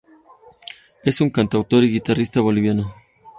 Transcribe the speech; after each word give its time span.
Es 1.03 1.21
un 1.21 1.29
cantautor 1.29 1.83
y 1.83 1.91
guitarrista 1.91 2.41
boliviano. 2.41 2.91